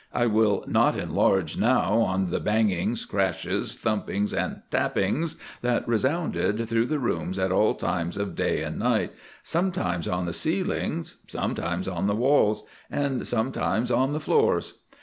I 0.15 0.25
will 0.25 0.63
not 0.65 0.97
enlarge 0.97 1.59
now 1.59 1.91
on 1.99 2.31
the 2.31 2.39
bangings, 2.39 3.05
crashes, 3.07 3.77
thumpings, 3.77 4.33
and 4.33 4.63
tappings 4.71 5.35
that 5.61 5.87
resounded 5.87 6.67
through 6.67 6.87
the 6.87 6.97
rooms 6.97 7.37
at 7.37 7.51
all 7.51 7.75
times 7.75 8.17
of 8.17 8.33
day 8.35 8.63
and 8.63 8.79
night, 8.79 9.13
sometimes 9.43 10.07
on 10.07 10.25
the 10.25 10.33
ceilings, 10.33 11.17
sometimes 11.27 11.87
on 11.87 12.07
the 12.07 12.15
walls, 12.15 12.63
and 12.89 13.27
sometimes 13.27 13.91
on 13.91 14.13
the 14.13 14.19
floors. 14.19 14.79